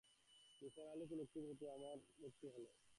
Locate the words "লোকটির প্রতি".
1.11-1.65